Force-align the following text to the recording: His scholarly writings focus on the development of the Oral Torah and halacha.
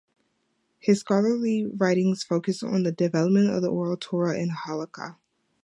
His 0.79 1.01
scholarly 1.01 1.63
writings 1.67 2.23
focus 2.23 2.63
on 2.63 2.81
the 2.81 2.91
development 2.91 3.51
of 3.51 3.61
the 3.61 3.67
Oral 3.69 3.97
Torah 3.97 4.35
and 4.35 4.49
halacha. 4.49 5.17